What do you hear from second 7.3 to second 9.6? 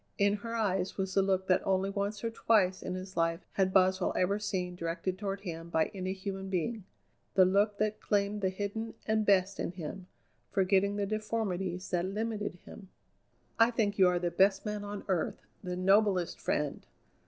the look that claimed the hidden and best